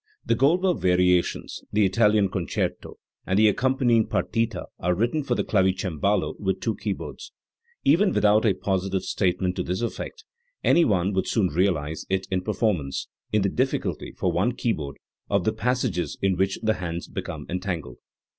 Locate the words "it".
12.09-12.25